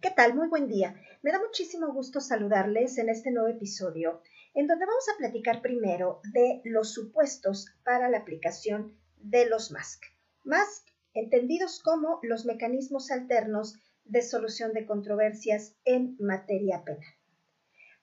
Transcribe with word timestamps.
¿Qué 0.00 0.12
tal? 0.12 0.36
Muy 0.36 0.46
buen 0.46 0.68
día. 0.68 0.94
Me 1.22 1.32
da 1.32 1.40
muchísimo 1.40 1.92
gusto 1.92 2.20
saludarles 2.20 2.98
en 2.98 3.08
este 3.08 3.32
nuevo 3.32 3.48
episodio, 3.48 4.22
en 4.54 4.68
donde 4.68 4.86
vamos 4.86 5.08
a 5.08 5.18
platicar 5.18 5.60
primero 5.60 6.20
de 6.32 6.60
los 6.62 6.92
supuestos 6.92 7.66
para 7.82 8.08
la 8.08 8.18
aplicación 8.18 8.96
de 9.16 9.46
los 9.46 9.72
MASC. 9.72 10.04
MASC, 10.44 10.86
entendidos 11.14 11.82
como 11.82 12.20
los 12.22 12.44
mecanismos 12.44 13.10
alternos 13.10 13.74
de 14.04 14.22
solución 14.22 14.72
de 14.72 14.86
controversias 14.86 15.74
en 15.84 16.16
materia 16.20 16.84
penal. 16.84 17.14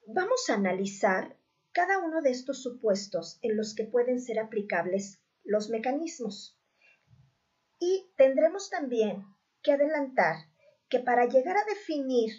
Vamos 0.06 0.50
a 0.50 0.54
analizar 0.54 1.38
cada 1.72 1.98
uno 2.00 2.20
de 2.20 2.30
estos 2.30 2.62
supuestos 2.62 3.38
en 3.40 3.56
los 3.56 3.74
que 3.74 3.84
pueden 3.84 4.20
ser 4.20 4.38
aplicables 4.38 5.22
los 5.44 5.70
mecanismos. 5.70 6.60
Y 7.78 8.12
tendremos 8.18 8.68
también 8.68 9.24
que 9.62 9.72
adelantar 9.72 10.36
que 10.88 11.00
para 11.00 11.26
llegar 11.26 11.56
a 11.56 11.64
definir 11.64 12.32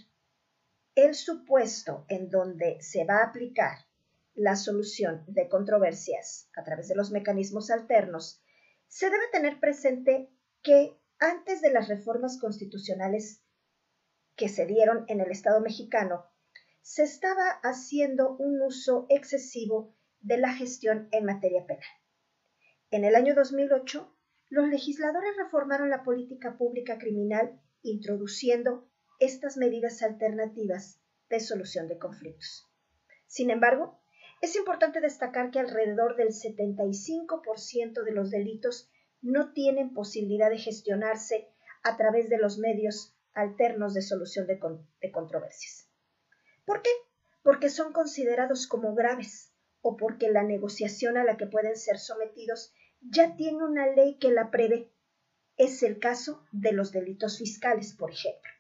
el 0.96 1.16
supuesto 1.16 2.06
en 2.08 2.30
donde 2.30 2.82
se 2.82 3.06
va 3.06 3.18
a 3.18 3.26
aplicar 3.26 3.78
la 4.34 4.56
solución 4.56 5.24
de 5.28 5.50
controversias 5.50 6.50
a 6.56 6.64
través 6.64 6.88
de 6.88 6.96
los 6.96 7.12
mecanismos 7.12 7.72
alternos, 7.72 8.42
se 8.88 9.10
debe 9.10 9.28
tener 9.32 9.60
presente 9.60 10.30
que 10.62 10.98
antes 11.20 11.62
de 11.62 11.72
las 11.72 11.88
reformas 11.88 12.40
constitucionales 12.40 13.44
que 14.36 14.50
se 14.50 14.66
dieron 14.66 15.06
en 15.08 15.20
el 15.20 15.32
Estado 15.32 15.60
mexicano, 15.62 16.26
se 16.82 17.04
estaba 17.04 17.50
haciendo 17.64 18.36
un 18.38 18.62
uso 18.62 19.08
excesivo 19.10 19.96
de 20.20 20.38
la 20.38 20.54
gestión 20.54 21.10
en 21.12 21.26
materia 21.26 21.66
penal. 21.66 21.84
En 22.92 23.04
el 23.04 23.16
año 23.16 23.36
2008, 23.36 24.17
los 24.50 24.68
legisladores 24.68 25.36
reformaron 25.38 25.90
la 25.90 26.04
política 26.04 26.58
pública 26.58 26.98
criminal 26.98 27.60
introduciendo 27.82 28.88
estas 29.20 29.58
medidas 29.58 30.02
alternativas 30.04 31.00
de 31.30 31.40
solución 31.40 31.88
de 31.88 31.98
conflictos. 31.98 32.66
Sin 33.28 33.52
embargo, 33.52 34.00
es 34.42 34.56
importante 34.56 35.02
destacar 35.02 35.52
que 35.52 35.60
alrededor 35.60 36.16
del 36.16 36.30
75% 36.30 38.04
de 38.04 38.12
los 38.12 38.30
delitos 38.30 38.90
no 39.22 39.52
tienen 39.52 39.94
posibilidad 39.94 40.50
de 40.50 40.60
gestionarse 40.60 41.50
a 41.84 41.98
través 41.98 42.30
de 42.30 42.38
los 42.38 42.60
medios 42.60 43.16
alternos 43.34 43.94
de 43.94 44.02
solución 44.02 44.48
de, 44.48 44.60
controversias. 45.12 45.90
¿Por 46.66 46.82
qué? 46.82 46.90
Porque 47.44 47.70
son 47.70 47.94
considerados 47.94 48.68
como 48.68 48.94
graves 48.94 49.54
o 49.82 49.98
porque 49.98 50.30
la 50.30 50.44
negociación 50.44 51.18
a 51.18 51.24
la 51.24 51.38
que 51.38 51.48
pueden 51.48 51.76
ser 51.76 51.98
sometidos 51.98 52.74
ya 53.02 53.36
tiene 53.36 53.64
una 53.64 53.88
ley 53.88 54.18
que 54.20 54.32
la 54.32 54.52
prevé 54.52 54.92
es 55.58 55.82
el 55.82 55.98
caso 56.00 56.46
de 56.52 56.72
los 56.72 56.92
delitos 56.92 57.40
fiscales, 57.40 57.94
por 57.94 58.12
ejemplo. 58.12 58.52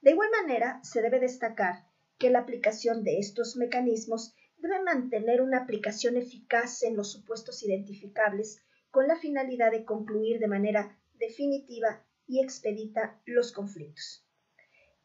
De 0.00 0.10
igual 0.10 0.30
manera, 0.30 0.80
se 0.82 1.00
debe 1.00 1.20
destacar 1.20 1.86
que 2.18 2.30
la 2.30 2.40
aplicación 2.40 3.04
de 3.04 3.18
estos 3.18 3.56
mecanismos 3.56 4.34
debe 4.56 4.82
mantener 4.82 5.40
una 5.40 5.58
aplicación 5.58 6.16
eficaz 6.16 6.82
en 6.82 6.96
los 6.96 7.12
supuestos 7.12 7.62
identificables 7.62 8.60
con 8.90 9.06
la 9.06 9.16
finalidad 9.16 9.70
de 9.70 9.84
concluir 9.84 10.38
de 10.40 10.48
manera 10.48 10.98
definitiva 11.14 12.04
y 12.26 12.42
expedita 12.42 13.20
los 13.24 13.52
conflictos. 13.52 14.26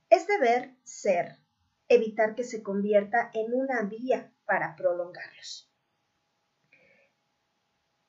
Es 0.10 0.28
deber 0.28 0.76
ser 0.84 1.38
evitar 1.88 2.36
que 2.36 2.44
se 2.44 2.64
convierta 2.64 3.30
en 3.34 3.54
una 3.54 3.84
vía 3.84 4.34
para 4.46 4.76
prolongarlos. 4.76 5.67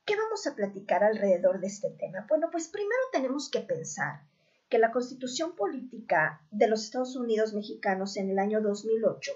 ¿Qué 0.08 0.16
vamos 0.16 0.46
a 0.46 0.54
platicar 0.54 1.04
alrededor 1.04 1.60
de 1.60 1.66
este 1.66 1.90
tema? 1.90 2.24
Bueno, 2.30 2.48
pues 2.50 2.68
primero 2.68 3.02
tenemos 3.12 3.50
que 3.50 3.60
pensar 3.60 4.22
que 4.70 4.78
la 4.78 4.90
constitución 4.90 5.54
política 5.54 6.40
de 6.50 6.66
los 6.66 6.84
Estados 6.84 7.14
Unidos 7.14 7.52
mexicanos 7.52 8.16
en 8.16 8.30
el 8.30 8.38
año 8.38 8.62
2008 8.62 9.32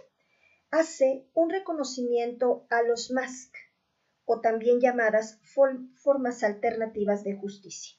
hace 0.71 1.27
un 1.35 1.51
reconocimiento 1.51 2.67
a 2.71 2.81
los 2.81 3.11
MASC, 3.11 3.55
o 4.25 4.41
también 4.41 4.81
llamadas 4.81 5.41
formas 5.45 6.43
alternativas 6.43 7.23
de 7.23 7.37
justicia. 7.37 7.99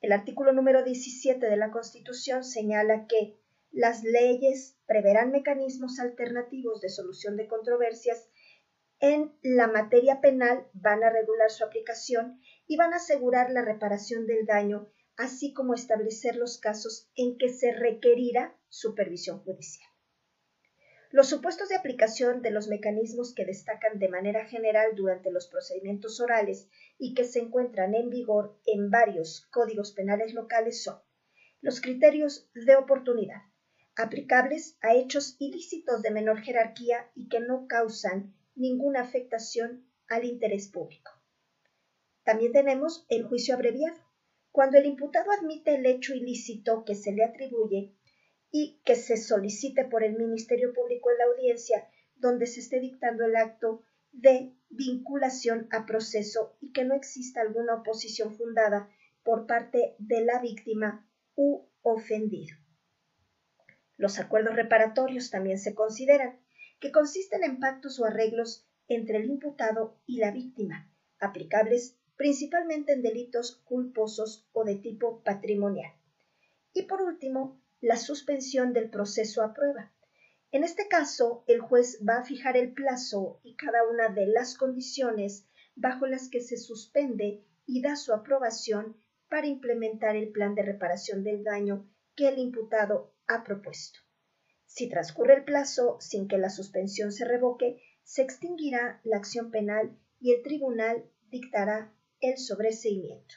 El 0.00 0.12
artículo 0.12 0.54
número 0.54 0.84
17 0.84 1.44
de 1.44 1.56
la 1.58 1.70
Constitución 1.70 2.42
señala 2.42 3.06
que 3.06 3.38
las 3.70 4.02
leyes 4.02 4.78
preverán 4.86 5.30
mecanismos 5.30 5.98
alternativos 5.98 6.80
de 6.80 6.88
solución 6.88 7.36
de 7.36 7.48
controversias 7.48 8.30
en 9.02 9.36
la 9.42 9.66
materia 9.66 10.20
penal 10.20 10.68
van 10.74 11.02
a 11.02 11.10
regular 11.10 11.50
su 11.50 11.64
aplicación 11.64 12.40
y 12.68 12.76
van 12.76 12.92
a 12.92 12.98
asegurar 12.98 13.50
la 13.50 13.62
reparación 13.62 14.28
del 14.28 14.46
daño, 14.46 14.88
así 15.16 15.52
como 15.52 15.74
establecer 15.74 16.36
los 16.36 16.58
casos 16.58 17.10
en 17.16 17.36
que 17.36 17.48
se 17.48 17.72
requerirá 17.72 18.56
supervisión 18.68 19.40
judicial. 19.40 19.88
Los 21.10 21.28
supuestos 21.28 21.68
de 21.68 21.74
aplicación 21.74 22.42
de 22.42 22.52
los 22.52 22.68
mecanismos 22.68 23.34
que 23.34 23.44
destacan 23.44 23.98
de 23.98 24.08
manera 24.08 24.46
general 24.46 24.94
durante 24.94 25.32
los 25.32 25.48
procedimientos 25.48 26.20
orales 26.20 26.68
y 26.96 27.14
que 27.14 27.24
se 27.24 27.40
encuentran 27.40 27.96
en 27.96 28.08
vigor 28.08 28.56
en 28.66 28.88
varios 28.88 29.48
códigos 29.50 29.92
penales 29.92 30.32
locales 30.32 30.84
son 30.84 31.00
los 31.60 31.80
criterios 31.80 32.48
de 32.54 32.76
oportunidad, 32.76 33.42
aplicables 33.96 34.78
a 34.80 34.94
hechos 34.94 35.34
ilícitos 35.40 36.02
de 36.02 36.12
menor 36.12 36.40
jerarquía 36.40 37.10
y 37.16 37.28
que 37.28 37.40
no 37.40 37.66
causan 37.66 38.36
ninguna 38.54 39.02
afectación 39.02 39.86
al 40.08 40.24
interés 40.24 40.68
público. 40.68 41.10
También 42.24 42.52
tenemos 42.52 43.04
el 43.08 43.24
juicio 43.24 43.54
abreviado, 43.54 43.98
cuando 44.50 44.78
el 44.78 44.86
imputado 44.86 45.30
admite 45.32 45.74
el 45.74 45.86
hecho 45.86 46.14
ilícito 46.14 46.84
que 46.84 46.94
se 46.94 47.12
le 47.12 47.24
atribuye 47.24 47.94
y 48.50 48.80
que 48.84 48.96
se 48.96 49.16
solicite 49.16 49.84
por 49.86 50.04
el 50.04 50.16
Ministerio 50.16 50.72
Público 50.72 51.10
en 51.10 51.18
la 51.18 51.24
audiencia 51.24 51.88
donde 52.16 52.46
se 52.46 52.60
esté 52.60 52.78
dictando 52.78 53.24
el 53.24 53.34
acto 53.34 53.82
de 54.12 54.54
vinculación 54.68 55.66
a 55.70 55.86
proceso 55.86 56.56
y 56.60 56.72
que 56.72 56.84
no 56.84 56.94
exista 56.94 57.40
alguna 57.40 57.76
oposición 57.76 58.34
fundada 58.36 58.88
por 59.24 59.46
parte 59.46 59.96
de 59.98 60.20
la 60.20 60.38
víctima 60.40 61.08
u 61.34 61.64
ofendido. 61.82 62.56
Los 63.96 64.18
acuerdos 64.18 64.54
reparatorios 64.54 65.30
también 65.30 65.58
se 65.58 65.74
consideran 65.74 66.38
que 66.82 66.90
consisten 66.90 67.44
en 67.44 67.60
pactos 67.60 68.00
o 68.00 68.06
arreglos 68.06 68.66
entre 68.88 69.18
el 69.18 69.26
imputado 69.26 69.96
y 70.04 70.18
la 70.18 70.32
víctima, 70.32 70.90
aplicables 71.20 71.96
principalmente 72.16 72.92
en 72.92 73.02
delitos 73.02 73.62
culposos 73.64 74.48
o 74.52 74.64
de 74.64 74.74
tipo 74.74 75.22
patrimonial. 75.22 75.92
Y 76.74 76.82
por 76.82 77.00
último, 77.00 77.62
la 77.80 77.96
suspensión 77.96 78.72
del 78.72 78.90
proceso 78.90 79.44
a 79.44 79.54
prueba. 79.54 79.92
En 80.50 80.64
este 80.64 80.88
caso, 80.88 81.44
el 81.46 81.60
juez 81.60 82.00
va 82.06 82.16
a 82.16 82.24
fijar 82.24 82.56
el 82.56 82.72
plazo 82.72 83.40
y 83.44 83.54
cada 83.54 83.88
una 83.88 84.08
de 84.08 84.26
las 84.26 84.58
condiciones 84.58 85.46
bajo 85.76 86.08
las 86.08 86.28
que 86.28 86.40
se 86.40 86.56
suspende 86.56 87.44
y 87.64 87.80
da 87.80 87.94
su 87.94 88.12
aprobación 88.12 88.96
para 89.28 89.46
implementar 89.46 90.16
el 90.16 90.32
plan 90.32 90.56
de 90.56 90.62
reparación 90.62 91.22
del 91.22 91.44
daño 91.44 91.88
que 92.16 92.26
el 92.26 92.38
imputado 92.38 93.14
ha 93.28 93.44
propuesto. 93.44 94.00
Si 94.74 94.88
transcurre 94.88 95.34
el 95.34 95.44
plazo 95.44 95.98
sin 96.00 96.28
que 96.28 96.38
la 96.38 96.48
suspensión 96.48 97.12
se 97.12 97.26
revoque, 97.26 97.82
se 98.04 98.22
extinguirá 98.22 99.02
la 99.04 99.18
acción 99.18 99.50
penal 99.50 99.98
y 100.18 100.32
el 100.32 100.42
tribunal 100.42 101.04
dictará 101.28 101.92
el 102.20 102.38
sobreseimiento. 102.38 103.34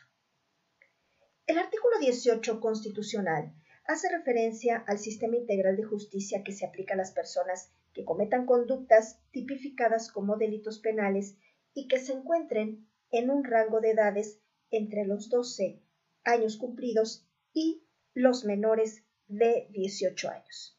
El 1.46 1.58
artículo 1.58 2.00
18 2.00 2.62
constitucional 2.62 3.54
hace 3.84 4.08
referencia 4.08 4.78
al 4.88 4.98
sistema 4.98 5.36
integral 5.36 5.76
de 5.76 5.84
justicia 5.84 6.42
que 6.42 6.54
se 6.54 6.66
aplica 6.66 6.94
a 6.94 6.98
las 6.98 7.12
personas 7.12 7.70
que 7.92 8.06
cometan 8.06 8.46
conductas 8.46 9.20
tipificadas 9.32 10.14
como 10.14 10.38
delitos 10.38 10.80
penales 10.80 11.36
y 11.74 11.90
que 11.90 12.00
se 12.00 12.14
encuentren 12.14 12.88
en 13.12 13.30
un 13.30 13.44
rango 13.44 13.82
de 13.82 13.92
edades 13.92 14.40
entre 14.72 15.04
los 15.04 15.30
12 15.30 15.82
años 16.24 16.56
cumplidos 16.56 17.28
y 17.52 17.84
los 18.14 18.46
menores 18.46 19.04
de 19.28 19.68
18 19.72 20.30
años 20.30 20.75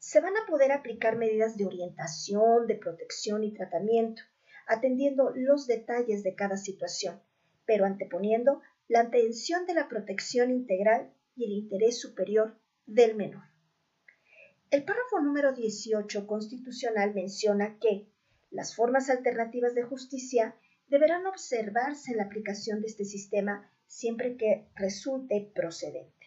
se 0.00 0.20
van 0.20 0.34
a 0.36 0.46
poder 0.46 0.72
aplicar 0.72 1.16
medidas 1.16 1.58
de 1.58 1.66
orientación, 1.66 2.66
de 2.66 2.74
protección 2.74 3.44
y 3.44 3.52
tratamiento, 3.52 4.22
atendiendo 4.66 5.30
los 5.36 5.66
detalles 5.66 6.22
de 6.22 6.34
cada 6.34 6.56
situación, 6.56 7.20
pero 7.66 7.84
anteponiendo 7.84 8.62
la 8.88 9.00
atención 9.00 9.66
de 9.66 9.74
la 9.74 9.88
protección 9.88 10.50
integral 10.50 11.12
y 11.36 11.44
el 11.44 11.52
interés 11.52 12.00
superior 12.00 12.58
del 12.86 13.14
menor. 13.14 13.44
El 14.70 14.84
párrafo 14.84 15.20
número 15.20 15.52
18 15.52 16.26
constitucional 16.26 17.14
menciona 17.14 17.78
que 17.78 18.08
las 18.50 18.74
formas 18.74 19.10
alternativas 19.10 19.74
de 19.74 19.82
justicia 19.82 20.56
deberán 20.88 21.26
observarse 21.26 22.12
en 22.12 22.16
la 22.16 22.24
aplicación 22.24 22.80
de 22.80 22.86
este 22.86 23.04
sistema 23.04 23.70
siempre 23.86 24.36
que 24.36 24.66
resulte 24.74 25.52
procedente. 25.54 26.19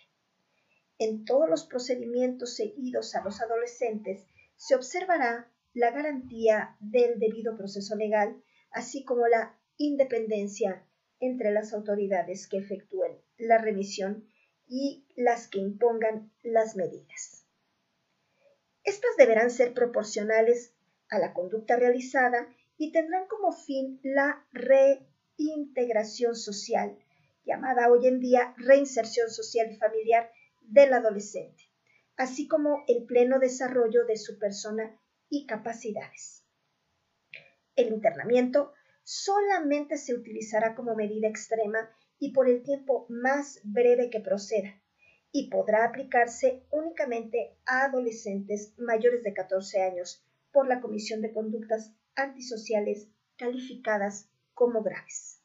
En 1.00 1.26
todos 1.26 1.50
los 1.50 1.66
procedimientos 1.66 2.56
seguidos 2.56 3.16
a 3.16 3.24
los 3.24 3.42
adolescentes 3.42 4.26
se 4.56 4.76
observará 4.76 5.52
la 5.74 5.92
garantía 5.92 6.78
del 6.80 7.20
debido 7.20 7.58
proceso 7.58 7.96
legal, 7.96 8.42
así 8.72 9.04
como 9.04 9.28
la 9.28 9.60
independencia 9.78 10.86
entre 11.20 11.52
las 11.52 11.74
autoridades 11.74 12.48
que 12.48 12.58
efectúen 12.58 13.18
la 13.38 13.58
remisión 13.58 14.28
y 14.68 15.06
las 15.16 15.48
que 15.48 15.60
impongan 15.60 16.32
las 16.44 16.76
medidas. 16.76 17.48
Estas 18.84 19.16
deberán 19.18 19.50
ser 19.50 19.74
proporcionales 19.74 20.74
a 21.10 21.20
la 21.20 21.34
conducta 21.34 21.76
realizada 21.78 22.48
y 22.78 22.92
tendrán 22.92 23.28
como 23.28 23.52
fin 23.52 24.00
la 24.04 24.46
reintegración 24.52 26.36
social, 26.36 26.98
llamada 27.46 27.92
hoy 27.92 28.08
en 28.08 28.20
día 28.20 28.54
reinserción 28.58 29.30
social 29.30 29.72
y 29.72 29.78
familiar 29.78 30.30
del 30.64 30.94
adolescente, 30.94 31.64
así 32.18 32.48
como 32.48 32.84
el 32.88 33.06
pleno 33.06 33.40
desarrollo 33.40 34.06
de 34.06 34.18
su 34.18 34.38
persona 34.40 35.00
y 35.30 35.46
capacidades. 35.46 36.46
El 37.76 37.94
internamiento 37.94 38.74
solamente 39.04 39.98
se 39.98 40.14
utilizará 40.14 40.76
como 40.76 40.96
medida 40.96 41.28
extrema 41.28 41.90
y 42.20 42.32
por 42.32 42.48
el 42.48 42.64
tiempo 42.64 43.06
más 43.10 43.60
breve 43.64 44.10
que 44.10 44.20
proceda, 44.20 44.82
y 45.32 45.50
podrá 45.50 45.84
aplicarse 45.84 46.64
únicamente 46.70 47.58
a 47.66 47.86
adolescentes 47.86 48.74
mayores 48.78 49.24
de 49.24 49.34
14 49.34 49.82
años 49.82 50.24
por 50.52 50.68
la 50.68 50.80
comisión 50.80 51.22
de 51.22 51.34
conductas 51.34 51.92
antisociales 52.16 53.08
calificadas 53.36 54.30
como 54.54 54.84
graves. 54.84 55.42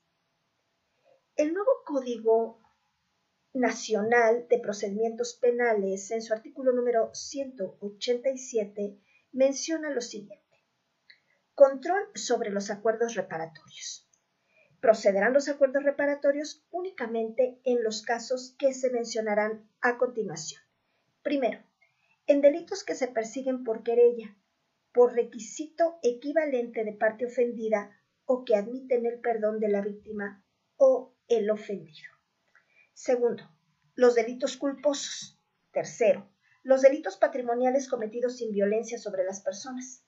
El 1.37 1.55
nuevo 1.55 1.70
Código 1.87 2.61
Nacional 3.58 4.46
de 4.49 4.60
Procedimientos 4.60 5.34
Penales, 5.34 6.12
en 6.12 6.22
su 6.22 6.32
artículo 6.32 6.70
número 6.70 7.10
187, 7.12 8.96
menciona 9.32 9.90
lo 9.90 10.00
siguiente. 10.00 10.64
Control 11.55 12.08
sobre 12.14 12.50
los 12.50 12.70
acuerdos 12.70 13.16
reparatorios. 13.16 14.08
Procederán 14.81 15.32
los 15.32 15.49
acuerdos 15.49 15.82
reparatorios 15.82 16.64
únicamente 16.70 17.60
en 17.64 17.82
los 17.82 18.02
casos 18.02 18.55
que 18.60 18.72
se 18.72 18.90
mencionarán 18.90 19.69
a 19.81 19.99
continuación. 19.99 20.62
Primero, 21.22 21.58
en 22.28 22.40
delitos 22.40 22.84
que 22.84 22.94
se 22.94 23.08
persiguen 23.08 23.64
por 23.64 23.82
querella, 23.82 24.37
por 24.93 25.14
requisito 25.14 25.99
equivalente 26.05 26.84
de 26.84 26.93
parte 26.93 27.26
ofendida 27.26 27.90
o 28.25 28.44
que 28.44 28.55
admiten 28.55 29.05
el 29.05 29.19
perdón 29.19 29.58
de 29.58 29.69
la 29.69 29.81
víctima 29.81 30.44
o 30.76 31.16
el 31.26 31.50
ofendido. 31.50 32.18
Segundo, 33.00 33.44
los 33.94 34.16
delitos 34.16 34.56
culposos. 34.56 35.38
Tercero, 35.70 36.28
los 36.64 36.82
delitos 36.82 37.16
patrimoniales 37.16 37.88
cometidos 37.88 38.38
sin 38.38 38.50
violencia 38.50 38.98
sobre 38.98 39.22
las 39.22 39.40
personas. 39.40 40.04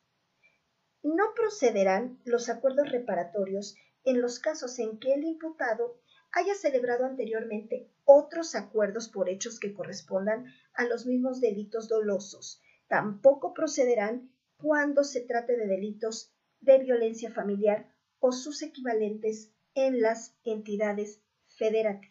No 1.00 1.32
procederán 1.36 2.20
los 2.24 2.48
acuerdos 2.48 2.90
reparatorios 2.90 3.76
en 4.02 4.20
los 4.20 4.40
casos 4.40 4.76
en 4.80 4.98
que 4.98 5.14
el 5.14 5.22
imputado 5.22 6.00
haya 6.32 6.56
celebrado 6.56 7.04
anteriormente 7.04 7.88
otros 8.04 8.56
acuerdos 8.56 9.08
por 9.08 9.28
hechos 9.28 9.60
que 9.60 9.72
correspondan 9.72 10.46
a 10.74 10.84
los 10.84 11.06
mismos 11.06 11.40
delitos 11.40 11.88
dolosos. 11.88 12.60
Tampoco 12.88 13.54
procederán 13.54 14.32
cuando 14.56 15.04
se 15.04 15.20
trate 15.20 15.56
de 15.56 15.68
delitos 15.68 16.34
de 16.58 16.78
violencia 16.78 17.30
familiar 17.30 17.94
o 18.18 18.32
sus 18.32 18.62
equivalentes 18.62 19.52
en 19.74 20.02
las 20.02 20.34
entidades 20.42 21.22
federativas. 21.46 22.09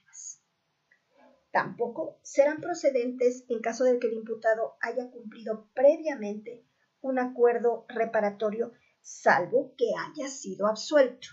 Tampoco 1.52 2.20
serán 2.22 2.62
procedentes 2.62 3.46
en 3.50 3.60
caso 3.62 3.84
de 3.84 4.00
que 4.00 4.08
el 4.08 4.14
imputado 4.14 4.78
haya 4.82 5.10
cumplido 5.10 5.70
previamente 5.74 6.64
un 7.02 7.18
acuerdo 7.18 7.86
reparatorio, 7.90 8.74
salvo 9.02 9.74
que 9.78 9.88
haya 9.98 10.30
sido 10.30 10.68
absuelto. 10.68 11.30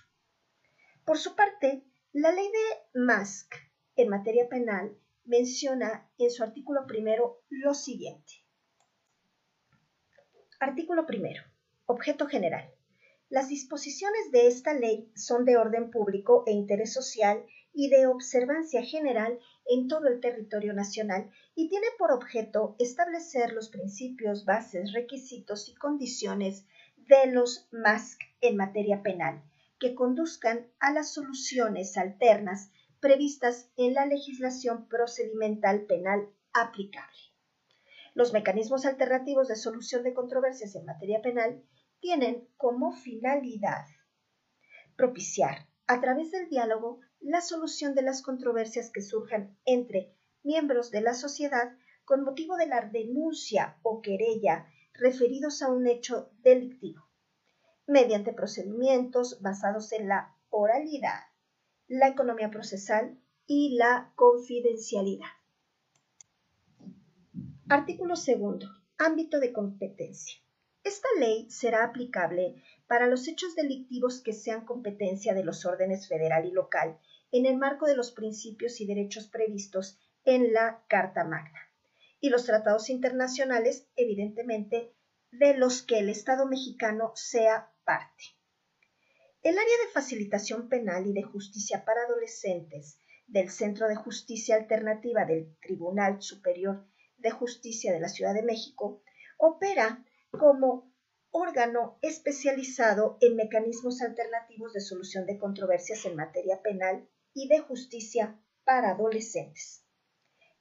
Por 1.05 1.19
su 1.19 1.35
parte, 1.35 1.85
la 2.13 2.33
ley 2.33 2.47
de 2.47 3.01
Mask 3.01 3.55
en 3.95 4.09
materia 4.09 4.49
penal 4.49 4.97
menciona 5.25 6.09
en 6.19 6.31
su 6.31 6.43
artículo 6.43 6.87
primero 6.87 7.43
lo 7.51 7.75
siguiente. 7.75 8.45
Artículo 10.61 11.05
primero. 11.05 11.43
Objeto 11.85 12.27
general. 12.27 12.73
Las 13.29 13.49
disposiciones 13.49 14.31
de 14.31 14.47
esta 14.47 14.73
ley 14.73 15.11
son 15.15 15.45
de 15.45 15.57
orden 15.57 15.91
público 15.91 16.45
e 16.47 16.53
interés 16.53 16.93
social 16.93 17.45
y 17.76 17.90
de 17.90 18.06
observancia 18.06 18.82
general 18.82 19.38
en 19.67 19.87
todo 19.87 20.08
el 20.08 20.20
territorio 20.20 20.73
nacional 20.73 21.31
y 21.55 21.69
tiene 21.69 21.87
por 21.99 22.11
objeto 22.11 22.75
establecer 22.78 23.52
los 23.52 23.69
principios, 23.69 24.46
bases, 24.46 24.94
requisitos 24.94 25.69
y 25.69 25.75
condiciones 25.75 26.67
de 26.96 27.31
los 27.31 27.69
MASC 27.73 28.19
en 28.40 28.56
materia 28.56 29.02
penal 29.02 29.43
que 29.78 29.94
conduzcan 29.94 30.67
a 30.81 30.90
las 30.90 31.12
soluciones 31.12 31.99
alternas 31.99 32.70
previstas 32.99 33.70
en 33.76 33.93
la 33.93 34.06
legislación 34.06 34.88
procedimental 34.88 35.82
penal 35.82 36.31
aplicable. 36.55 37.20
Los 38.14 38.32
mecanismos 38.32 38.87
alternativos 38.87 39.49
de 39.49 39.56
solución 39.56 40.02
de 40.02 40.14
controversias 40.14 40.75
en 40.76 40.87
materia 40.87 41.20
penal 41.20 41.62
tienen 42.00 42.49
como 42.56 42.93
finalidad 42.93 43.84
propiciar, 44.96 45.69
a 45.87 46.00
través 46.00 46.31
del 46.31 46.49
diálogo, 46.49 47.00
la 47.21 47.41
solución 47.41 47.95
de 47.95 48.03
las 48.03 48.23
controversias 48.23 48.91
que 48.91 49.03
surjan 49.03 49.57
entre 49.65 50.15
miembros 50.43 50.91
de 50.91 51.01
la 51.01 51.15
sociedad 51.15 51.77
con 52.05 52.23
motivo 52.25 52.57
de 52.57 52.67
la 52.67 52.83
denuncia 52.83 53.79
o 53.83 54.01
querella 54.01 54.67
referidos 54.95 55.61
a 55.63 55.71
un 55.73 55.87
hecho 55.87 56.31
delictivo 56.43 57.03
mediante 57.87 58.33
procedimientos 58.33 59.41
basados 59.43 59.93
en 59.93 60.09
la 60.09 60.37
oralidad, 60.51 61.21
la 61.89 62.09
economía 62.09 62.51
procesal 62.51 63.21
y 63.47 63.77
la 63.77 64.13
confidencialidad. 64.17 65.29
Artículo 67.69 68.17
segundo. 68.17 68.67
Ámbito 68.99 69.41
de 69.41 69.53
competencia. 69.53 70.41
Esta 70.83 71.09
ley 71.19 71.51
será 71.51 71.85
aplicable 71.85 72.63
para 72.87 73.09
los 73.09 73.29
hechos 73.29 73.55
delictivos 73.57 74.23
que 74.23 74.33
sean 74.33 74.65
competencia 74.65 75.35
de 75.35 75.45
los 75.45 75.67
órdenes 75.67 76.09
federal 76.09 76.47
y 76.47 76.53
local 76.53 76.99
en 77.38 77.47
el 77.47 77.56
marco 77.56 77.87
de 77.87 77.97
los 77.97 78.12
principios 78.12 78.81
y 78.81 78.87
derechos 78.87 79.29
previstos 79.29 79.99
en 80.25 80.53
la 80.53 80.85
Carta 80.88 81.25
Magna 81.25 81.61
y 82.21 82.31
los 82.31 82.44
tratados 82.44 82.91
internacionales, 82.91 83.88
evidentemente, 83.97 84.94
de 85.31 85.55
los 85.55 85.83
que 85.83 85.99
el 85.99 86.09
Estado 86.09 86.47
mexicano 86.47 87.12
sea 87.15 87.73
parte. 87.85 88.25
El 89.43 89.59
área 89.59 89.79
de 89.85 89.93
facilitación 89.93 90.69
penal 90.69 91.06
y 91.06 91.12
de 91.12 91.23
justicia 91.23 91.85
para 91.85 92.03
adolescentes 92.03 92.99
del 93.27 93.50
Centro 93.50 93.87
de 93.89 93.97
Justicia 93.97 94.56
Alternativa 94.56 95.25
del 95.25 95.56
Tribunal 95.61 96.23
Superior 96.23 96.87
de 97.19 97.31
Justicia 97.31 97.93
de 97.93 98.00
la 98.00 98.09
Ciudad 98.09 98.35
de 98.35 98.43
México 98.43 99.03
opera 99.39 100.05
como 100.31 100.93
órgano 101.31 101.99
especializado 102.03 103.19
en 103.20 103.37
mecanismos 103.37 104.01
alternativos 104.01 104.72
de 104.72 104.81
solución 104.81 105.27
de 105.27 105.39
controversias 105.39 106.05
en 106.06 106.17
materia 106.17 106.63
penal 106.63 107.08
y 107.36 107.48
de 107.48 107.60
justicia 107.60 108.40
para 108.64 108.93
adolescentes. 108.93 109.84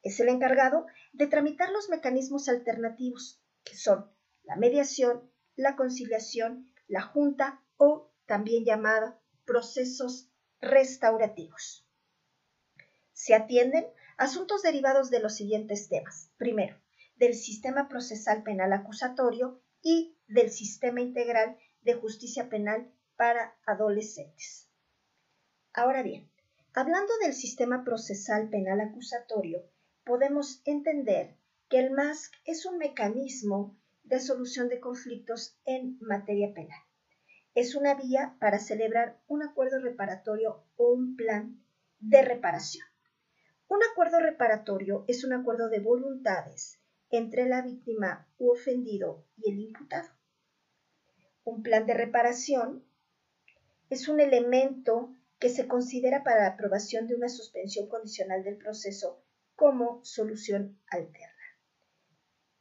Es 0.03 0.19
el 0.19 0.27
encargado 0.29 0.85
de 1.13 1.27
tramitar 1.27 1.69
los 1.71 1.89
mecanismos 1.89 2.49
alternativos, 2.49 3.41
que 3.63 3.75
son 3.75 4.11
la 4.43 4.57
mediación, 4.57 5.31
la 5.55 5.77
conciliación 5.77 6.69
la 6.87 7.01
Junta 7.01 7.63
o 7.77 8.11
también 8.25 8.65
llamada 8.65 9.19
procesos 9.45 10.29
restaurativos. 10.59 11.87
Se 13.13 13.33
atienden 13.33 13.87
asuntos 14.17 14.61
derivados 14.61 15.09
de 15.09 15.21
los 15.21 15.35
siguientes 15.35 15.87
temas. 15.89 16.31
Primero, 16.37 16.77
del 17.15 17.33
sistema 17.33 17.87
procesal 17.87 18.43
penal 18.43 18.73
acusatorio 18.73 19.63
y 19.81 20.17
del 20.27 20.51
sistema 20.51 21.01
integral 21.01 21.57
de 21.81 21.93
justicia 21.93 22.49
penal 22.49 22.91
para 23.15 23.57
adolescentes. 23.65 24.69
Ahora 25.73 26.03
bien, 26.03 26.29
hablando 26.75 27.13
del 27.23 27.33
sistema 27.33 27.85
procesal 27.85 28.49
penal 28.49 28.81
acusatorio, 28.81 29.63
podemos 30.03 30.61
entender 30.65 31.37
que 31.69 31.79
el 31.79 31.91
MASC 31.91 32.33
es 32.43 32.65
un 32.65 32.77
mecanismo 32.77 33.79
de 34.03 34.19
solución 34.19 34.67
de 34.67 34.81
conflictos 34.81 35.57
en 35.63 35.97
materia 36.01 36.53
penal. 36.53 36.77
Es 37.53 37.75
una 37.75 37.95
vía 37.95 38.35
para 38.41 38.59
celebrar 38.59 39.21
un 39.27 39.41
acuerdo 39.41 39.79
reparatorio 39.79 40.65
o 40.75 40.91
un 40.91 41.15
plan 41.15 41.63
de 41.99 42.21
reparación. 42.21 42.85
Un 43.69 43.79
acuerdo 43.89 44.19
reparatorio 44.19 45.05
es 45.07 45.23
un 45.23 45.31
acuerdo 45.31 45.69
de 45.69 45.79
voluntades 45.79 46.81
entre 47.09 47.47
la 47.47 47.61
víctima 47.61 48.27
u 48.37 48.51
ofendido 48.51 49.25
y 49.37 49.49
el 49.49 49.59
imputado. 49.61 50.09
Un 51.45 51.63
plan 51.63 51.85
de 51.85 51.93
reparación 51.93 52.83
es 53.89 54.09
un 54.09 54.19
elemento 54.19 55.15
que 55.45 55.51
se 55.51 55.67
considera 55.67 56.23
para 56.23 56.41
la 56.41 56.47
aprobación 56.47 57.05
de 57.05 57.13
una 57.13 57.29
suspensión 57.29 57.87
condicional 57.87 58.43
del 58.43 58.57
proceso 58.57 59.23
como 59.53 60.03
solución 60.03 60.81
alterna. 60.87 61.43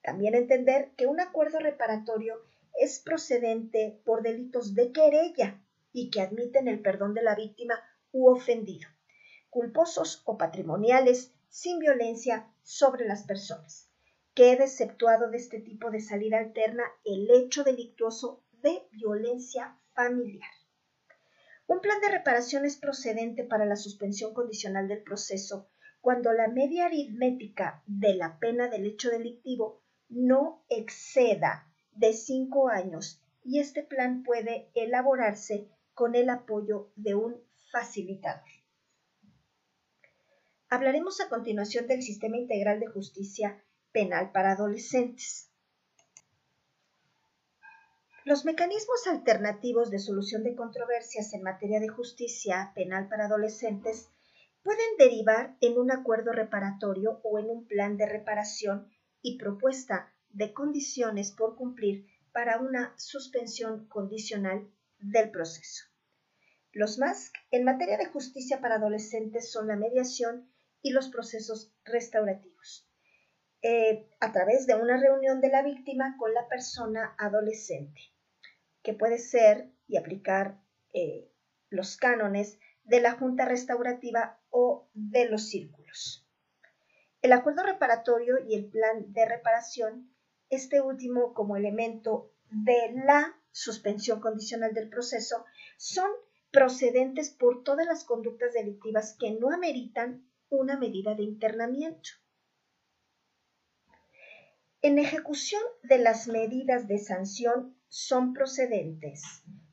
También 0.03 0.35
entender 0.35 0.91
que 0.95 1.07
un 1.07 1.19
acuerdo 1.19 1.61
reparatorio 1.61 2.43
es 2.79 2.99
procedente 2.99 4.03
por 4.05 4.23
delitos 4.23 4.75
de 4.75 4.93
querella 4.93 5.65
y 5.95 6.11
que 6.11 6.21
admiten 6.21 6.69
el 6.69 6.83
perdón 6.83 7.15
de 7.15 7.23
la 7.23 7.35
víctima 7.35 7.83
u 8.13 8.29
ofendido, 8.29 8.87
culposos 9.49 10.21
o 10.27 10.37
patrimoniales 10.37 11.33
sin 11.49 11.79
violencia 11.79 12.53
sobre 12.63 13.07
las 13.07 13.23
personas. 13.23 13.89
Queda 14.35 14.65
exceptuado 14.65 15.31
de 15.31 15.39
este 15.39 15.59
tipo 15.59 15.91
de 15.91 16.01
salida 16.01 16.37
alterna 16.37 16.85
el 17.07 17.31
hecho 17.31 17.65
delictuoso 17.65 18.45
de 18.61 18.87
violencia 18.91 19.81
familiar. 19.95 20.51
Un 21.67 21.81
plan 21.81 22.01
de 22.01 22.11
reparación 22.11 22.65
es 22.65 22.77
procedente 22.77 23.45
para 23.45 23.65
la 23.65 23.77
suspensión 23.77 24.35
condicional 24.35 24.87
del 24.89 25.03
proceso 25.03 25.69
cuando 26.01 26.33
la 26.33 26.49
media 26.49 26.87
aritmética 26.87 27.83
de 27.87 28.15
la 28.15 28.39
pena 28.39 28.69
del 28.69 28.85
hecho 28.87 29.11
delictivo 29.11 29.83
no 30.09 30.65
exceda 30.69 31.73
de 31.93 32.13
cinco 32.13 32.69
años 32.69 33.23
y 33.43 33.61
este 33.61 33.83
plan 33.83 34.23
puede 34.23 34.71
elaborarse 34.75 35.71
con 35.95 36.15
el 36.15 36.29
apoyo 36.29 36.93
de 36.97 37.15
un 37.15 37.41
facilitador. 37.73 38.45
Hablaremos 40.69 41.21
a 41.21 41.29
continuación 41.29 41.87
del 41.87 42.03
sistema 42.03 42.37
integral 42.37 42.81
de 42.81 42.89
justicia 42.89 43.65
penal 43.93 44.33
para 44.33 44.53
adolescentes. 44.53 45.54
Los 48.27 48.47
mecanismos 48.47 49.07
alternativos 49.07 49.91
de 49.91 49.99
solución 49.99 50.45
de 50.45 50.55
controversias 50.55 51.35
en 51.35 51.43
materia 51.43 51.79
de 51.79 51.89
justicia 51.89 52.73
penal 52.75 53.07
para 53.07 53.27
adolescentes 53.27 54.09
pueden 54.63 54.97
derivar 54.99 55.59
en 55.61 55.77
un 55.77 55.91
acuerdo 55.91 56.33
reparatorio 56.33 57.21
o 57.23 57.39
en 57.39 57.51
un 57.51 57.67
plan 57.67 57.99
de 57.99 58.07
reparación 58.07 58.89
y 59.21 59.37
propuesta 59.37 60.11
de 60.31 60.55
condiciones 60.55 61.33
por 61.33 61.55
cumplir 61.55 62.07
para 62.33 62.61
una 62.61 62.95
suspensión 62.97 63.87
condicional 63.89 64.73
del 65.01 65.31
proceso. 65.31 65.85
Los 66.73 66.99
MASC 66.99 67.31
en 67.51 67.65
materia 67.65 67.99
de 67.99 68.07
justicia 68.07 68.59
para 68.63 68.77
adolescentes 68.77 69.53
son 69.53 69.69
la 69.69 69.77
mediación 69.77 70.51
y 70.81 70.93
los 70.93 71.11
procesos 71.11 71.75
restaurativos. 71.85 72.89
Eh, 73.61 74.09
a 74.21 74.33
través 74.33 74.67
de 74.67 74.77
una 74.77 74.97
reunión 74.97 75.43
de 75.43 75.49
la 75.49 75.63
víctima 75.63 76.17
con 76.19 76.33
la 76.33 76.49
persona 76.49 77.15
adolescente, 77.19 78.14
que 78.85 78.95
puede 78.95 79.19
ser 79.19 79.73
y 79.89 79.97
aplicar 79.97 80.61
eh, 80.93 81.29
los 81.71 81.97
cánones 81.97 82.61
de 82.85 83.01
la 83.01 83.13
junta 83.13 83.47
restaurativa 83.47 84.39
o 84.51 84.89
de 84.93 85.29
los 85.29 85.49
círculos. 85.49 86.29
El 87.23 87.33
acuerdo 87.33 87.63
reparatorio 87.63 88.37
y 88.47 88.55
el 88.55 88.67
plan 88.67 89.13
de 89.13 89.25
reparación, 89.25 90.15
este 90.51 90.83
último 90.83 91.33
como 91.33 91.57
elemento 91.57 92.31
de 92.51 92.93
la 93.07 93.35
suspensión 93.51 94.21
condicional 94.21 94.75
del 94.75 94.91
proceso, 94.91 95.47
son 95.79 96.11
procedentes 96.53 97.31
por 97.31 97.65
todas 97.65 97.87
las 97.87 98.05
conductas 98.05 98.53
delictivas 98.53 99.17
que 99.19 99.33
no 99.33 99.51
ameritan 99.51 100.29
una 100.51 100.79
medida 100.79 101.15
de 101.15 101.23
internamiento. 101.23 102.11
En 104.83 104.99
ejecución 104.99 105.63
de 105.83 105.99
las 105.99 106.29
medidas 106.29 106.87
de 106.87 106.99
sanción 106.99 107.75
son 107.97 108.33
procedentes 108.33 109.23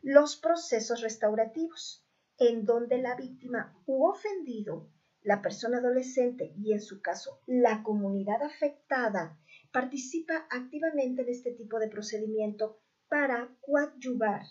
los 0.04 0.36
procesos 0.36 1.01
restaurativos, 1.01 2.06
en 2.38 2.66
donde 2.66 3.00
la 3.00 3.16
víctima 3.16 3.75
u 3.88 4.06
ofendido, 4.06 4.92
la 5.24 5.42
persona 5.42 5.80
adolescente 5.80 6.54
y 6.56 6.74
en 6.74 6.82
su 6.82 7.01
caso 7.01 7.42
la 7.48 7.82
comunidad 7.82 8.44
afectada, 8.44 9.40
participa 9.72 10.46
activamente 10.51 11.24
en 11.24 11.30
este 11.30 11.51
tipo 11.54 11.80
de 11.80 11.88
procedimiento 11.88 12.80
para 13.10 13.58
coadyuvar 13.60 14.44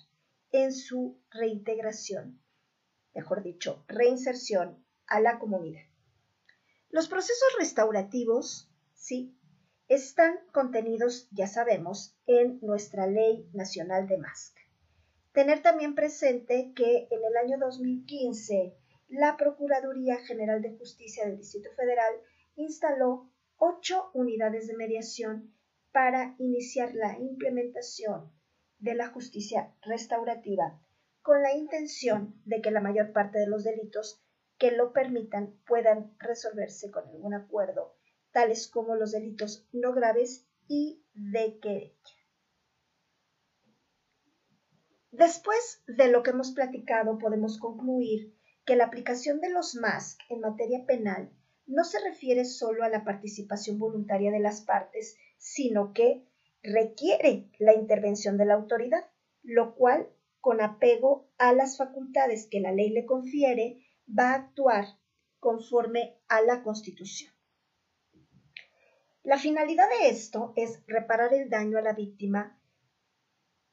en 0.50 0.72
su 0.72 1.22
reintegración, 1.30 2.42
mejor 3.14 3.44
dicho, 3.44 3.84
reinserción 3.86 4.84
a 5.06 5.20
la 5.20 5.38
comunidad. 5.38 5.84
Los 6.88 7.06
procesos 7.06 7.54
restaurativos, 7.56 8.68
sí, 8.94 9.39
están 9.90 10.38
contenidos, 10.52 11.26
ya 11.32 11.48
sabemos, 11.48 12.16
en 12.28 12.60
nuestra 12.62 13.08
Ley 13.08 13.50
Nacional 13.52 14.06
de 14.06 14.18
MASC. 14.18 14.56
Tener 15.32 15.62
también 15.62 15.96
presente 15.96 16.72
que 16.76 17.08
en 17.10 17.24
el 17.24 17.36
año 17.36 17.58
2015 17.58 18.72
la 19.08 19.36
Procuraduría 19.36 20.18
General 20.18 20.62
de 20.62 20.76
Justicia 20.78 21.26
del 21.26 21.38
Distrito 21.38 21.70
Federal 21.74 22.14
instaló 22.54 23.32
ocho 23.56 24.12
unidades 24.14 24.68
de 24.68 24.76
mediación 24.76 25.52
para 25.90 26.36
iniciar 26.38 26.94
la 26.94 27.18
implementación 27.18 28.30
de 28.78 28.94
la 28.94 29.08
justicia 29.08 29.74
restaurativa 29.82 30.80
con 31.20 31.42
la 31.42 31.52
intención 31.52 32.40
de 32.44 32.60
que 32.60 32.70
la 32.70 32.80
mayor 32.80 33.12
parte 33.12 33.40
de 33.40 33.48
los 33.48 33.64
delitos 33.64 34.22
que 34.56 34.70
lo 34.70 34.92
permitan 34.92 35.60
puedan 35.66 36.14
resolverse 36.20 36.92
con 36.92 37.08
algún 37.08 37.34
acuerdo 37.34 37.96
tales 38.32 38.68
como 38.68 38.94
los 38.94 39.12
delitos 39.12 39.66
no 39.72 39.92
graves 39.92 40.46
y 40.68 41.02
de 41.14 41.58
querella. 41.60 41.94
Después 45.10 45.82
de 45.86 46.08
lo 46.08 46.22
que 46.22 46.30
hemos 46.30 46.52
platicado, 46.52 47.18
podemos 47.18 47.58
concluir 47.58 48.34
que 48.64 48.76
la 48.76 48.84
aplicación 48.84 49.40
de 49.40 49.50
los 49.50 49.74
MASC 49.74 50.20
en 50.28 50.40
materia 50.40 50.86
penal 50.86 51.32
no 51.66 51.84
se 51.84 51.98
refiere 52.00 52.44
solo 52.44 52.84
a 52.84 52.88
la 52.88 53.04
participación 53.04 53.78
voluntaria 53.78 54.30
de 54.30 54.40
las 54.40 54.60
partes, 54.60 55.16
sino 55.38 55.92
que 55.92 56.24
requiere 56.62 57.50
la 57.58 57.74
intervención 57.74 58.36
de 58.36 58.44
la 58.44 58.54
autoridad, 58.54 59.06
lo 59.42 59.74
cual, 59.74 60.08
con 60.40 60.60
apego 60.60 61.28
a 61.38 61.52
las 61.52 61.76
facultades 61.76 62.46
que 62.46 62.60
la 62.60 62.72
ley 62.72 62.90
le 62.90 63.06
confiere, 63.06 63.84
va 64.08 64.30
a 64.30 64.34
actuar 64.34 64.86
conforme 65.38 66.18
a 66.28 66.42
la 66.42 66.62
Constitución. 66.62 67.32
La 69.22 69.36
finalidad 69.36 69.86
de 70.00 70.08
esto 70.08 70.54
es 70.56 70.82
reparar 70.86 71.34
el 71.34 71.50
daño 71.50 71.76
a 71.76 71.82
la 71.82 71.92
víctima, 71.92 72.58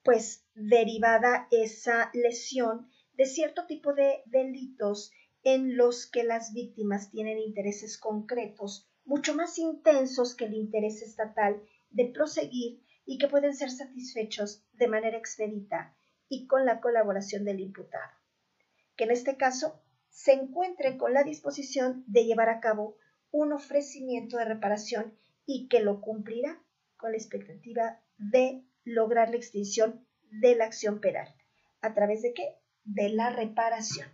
pues 0.04 0.46
derivada 0.54 1.48
esa 1.52 2.12
lesión 2.14 2.90
de 3.14 3.26
cierto 3.26 3.66
tipo 3.66 3.94
de 3.94 4.24
delitos 4.26 5.12
en 5.44 5.78
los 5.78 6.06
que 6.06 6.26
las 6.26 6.54
víctimas 6.54 7.12
tienen 7.12 7.40
intereses 7.40 7.98
concretos 7.98 8.90
mucho 9.06 9.36
más 9.36 9.58
intensos 9.58 10.36
que 10.36 10.46
el 10.46 10.54
interés 10.54 11.02
estatal 11.02 11.62
de 11.92 12.06
proseguir 12.06 12.84
y 13.06 13.18
que 13.18 13.30
pueden 13.30 13.56
ser 13.56 13.72
satisfechos 13.72 14.66
de 14.74 14.90
manera 14.90 15.18
expedita 15.18 15.96
y 16.28 16.46
con 16.46 16.66
la 16.66 16.82
colaboración 16.82 17.46
del 17.46 17.62
imputado, 17.62 18.12
que 18.98 19.06
en 19.06 19.12
este 19.12 19.38
caso 19.38 19.82
se 20.10 20.34
encuentre 20.34 20.98
con 20.98 21.14
la 21.14 21.24
disposición 21.24 22.04
de 22.06 22.26
llevar 22.26 22.50
a 22.50 22.60
cabo 22.60 22.98
un 23.32 23.54
ofrecimiento 23.54 24.36
de 24.36 24.44
reparación 24.44 25.18
y 25.48 25.68
que 25.70 25.80
lo 25.80 26.02
cumplirá 26.02 26.62
con 26.98 27.12
la 27.12 27.18
expectativa 27.18 28.00
de 28.18 28.64
lograr 28.84 29.32
la 29.32 29.38
extinción 29.38 30.06
de 30.30 30.56
la 30.56 30.66
acción 30.66 31.00
penal. 31.00 31.34
¿A 31.82 31.94
través 31.96 32.22
de 32.22 32.34
qué? 32.34 32.58
De 32.84 33.10
la 33.10 33.32
reparación. 33.32 34.10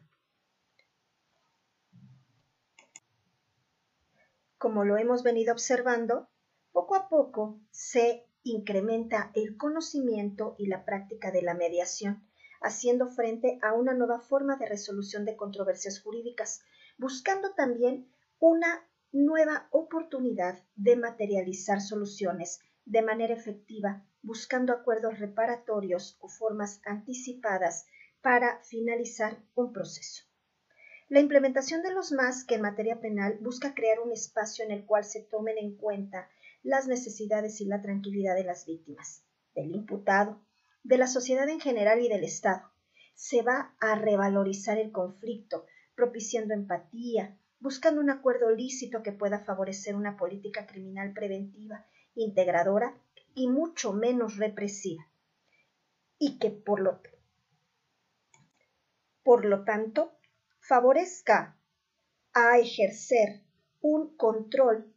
Como 4.58 4.86
lo 4.86 4.98
hemos 4.98 5.24
venido 5.24 5.52
observando, 5.52 6.30
poco 6.72 6.96
a 6.96 7.10
poco 7.10 7.60
se 7.72 8.26
incrementa 8.44 9.32
el 9.34 9.58
conocimiento 9.58 10.56
y 10.58 10.68
la 10.68 10.86
práctica 10.86 11.32
de 11.32 11.42
la 11.42 11.54
mediación, 11.54 12.28
haciendo 12.62 13.08
frente 13.08 13.60
a 13.62 13.74
una 13.74 13.94
nueva 13.94 14.20
forma 14.20 14.56
de 14.58 14.68
resolución 14.68 15.26
de 15.26 15.36
controversias 15.36 16.00
jurídicas, 16.02 16.62
buscando 16.98 17.54
también 17.56 18.08
una 18.40 18.88
nueva 19.14 19.68
oportunidad 19.70 20.64
de 20.76 20.96
materializar 20.96 21.82
soluciones 21.82 22.62
de 22.84 23.04
manera 23.04 23.36
efectiva, 23.36 24.04
buscando 24.24 24.74
acuerdos 24.74 25.20
reparatorios 25.20 26.18
o 26.20 26.28
formas 26.28 26.82
anticipadas 26.84 27.86
para 28.22 28.60
finalizar 28.64 29.38
un 29.54 29.72
proceso. 29.72 30.24
La 31.10 31.20
implementación 31.20 31.84
de 31.84 31.92
los 31.92 32.12
MAS 32.12 32.44
que 32.44 32.56
en 32.56 32.62
materia 32.62 33.00
penal 33.00 33.38
busca 33.40 33.76
crear 33.76 34.00
un 34.00 34.12
espacio 34.12 34.66
en 34.66 34.72
el 34.72 34.84
cual 34.84 35.04
se 35.04 35.22
tomen 35.22 35.60
en 35.60 35.76
cuenta 35.78 36.28
las 36.64 36.88
necesidades 36.88 37.62
y 37.62 37.66
la 37.66 37.84
tranquilidad 37.84 38.36
de 38.36 38.46
las 38.46 38.66
víctimas, 38.66 39.24
del 39.54 39.76
imputado, 39.76 40.42
de 40.82 40.98
la 40.98 41.06
sociedad 41.06 41.48
en 41.50 41.60
general 41.60 42.02
y 42.02 42.10
del 42.10 42.24
Estado. 42.24 42.64
Se 43.14 43.44
va 43.44 43.76
a 43.80 43.94
revalorizar 43.94 44.80
el 44.80 44.92
conflicto, 44.92 45.68
propiciando 45.94 46.56
empatía, 46.56 47.38
buscando 47.64 48.02
un 48.02 48.10
acuerdo 48.10 48.52
lícito 48.52 49.02
que 49.02 49.14
pueda 49.14 49.40
favorecer 49.40 49.96
una 49.96 50.18
política 50.18 50.68
criminal 50.68 51.14
preventiva, 51.14 51.88
integradora 52.14 53.02
y 53.34 53.48
mucho 53.48 53.94
menos 53.94 54.36
represiva, 54.36 55.10
y 56.20 56.40
que 56.40 56.50
por 56.50 56.82
lo, 56.82 57.02
por 59.24 59.46
lo 59.46 59.64
tanto 59.64 60.12
favorezca 60.60 61.58
a 62.34 62.60
ejercer 62.60 63.46
un 63.80 64.18
control 64.18 64.94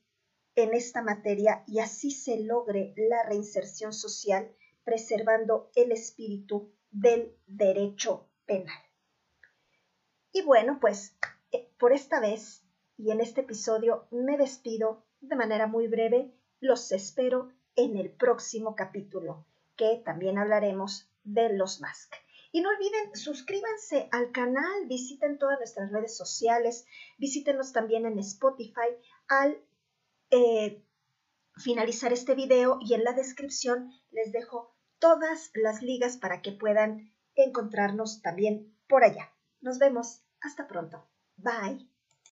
en 0.56 0.74
esta 0.74 1.02
materia 1.02 1.62
y 1.68 1.78
así 1.78 2.10
se 2.10 2.40
logre 2.42 2.94
la 2.96 3.22
reinserción 3.28 3.92
social 3.92 4.50
preservando 4.82 5.70
el 5.76 5.92
espíritu 5.92 6.72
del 6.90 7.36
derecho 7.46 8.28
penal. 8.44 8.82
Y 10.32 10.42
bueno, 10.42 10.78
pues 10.80 11.16
por 11.78 11.92
esta 11.92 12.20
vez 12.20 12.64
y 12.96 13.10
en 13.10 13.20
este 13.20 13.42
episodio 13.42 14.06
me 14.10 14.36
despido 14.36 15.04
de 15.20 15.36
manera 15.36 15.66
muy 15.66 15.86
breve. 15.88 16.32
Los 16.60 16.92
espero 16.92 17.52
en 17.74 17.96
el 17.96 18.10
próximo 18.10 18.74
capítulo, 18.74 19.46
que 19.76 20.02
también 20.04 20.38
hablaremos 20.38 21.10
de 21.24 21.52
los 21.52 21.80
Mask. 21.80 22.14
Y 22.52 22.62
no 22.62 22.70
olviden, 22.70 23.14
suscríbanse 23.14 24.08
al 24.12 24.32
canal, 24.32 24.86
visiten 24.86 25.38
todas 25.38 25.58
nuestras 25.58 25.92
redes 25.92 26.16
sociales, 26.16 26.86
visítenos 27.18 27.72
también 27.72 28.06
en 28.06 28.18
Spotify 28.18 28.96
al 29.28 29.58
eh, 30.30 30.82
finalizar 31.56 32.12
este 32.12 32.34
video 32.34 32.78
y 32.80 32.94
en 32.94 33.04
la 33.04 33.12
descripción 33.12 33.92
les 34.10 34.32
dejo 34.32 34.74
todas 34.98 35.50
las 35.54 35.82
ligas 35.82 36.16
para 36.16 36.40
que 36.40 36.52
puedan 36.52 37.12
encontrarnos 37.34 38.22
también 38.22 38.74
por 38.88 39.04
allá. 39.04 39.32
Nos 39.60 39.78
vemos. 39.78 40.22
Hasta 40.40 40.68
pronto. 40.68 41.08
Bye. 41.38 41.78